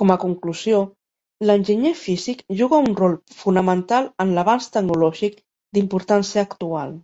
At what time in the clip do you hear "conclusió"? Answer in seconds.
0.22-0.80